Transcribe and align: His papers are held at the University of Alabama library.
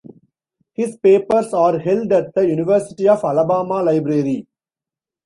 His 0.73 0.97
papers 0.97 1.53
are 1.53 1.77
held 1.77 2.11
at 2.11 2.33
the 2.33 2.41
University 2.49 3.07
of 3.07 3.23
Alabama 3.23 3.83
library. 3.83 4.47